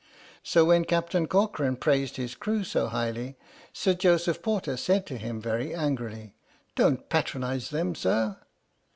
So 0.41 0.65
when 0.65 0.85
Captain 0.85 1.27
Corcoran 1.27 1.75
praised 1.75 2.15
his 2.17 2.33
crew 2.33 2.63
so 2.63 2.87
highly, 2.87 3.37
Sir 3.71 3.93
Joseph 3.93 4.41
Porter 4.41 4.75
said 4.75 5.05
to 5.05 5.15
him, 5.17 5.39
very 5.39 5.75
angrily:" 5.75 6.33
Don't 6.75 7.07
patronize 7.07 7.69
them, 7.69 7.93
sir. 7.93 8.35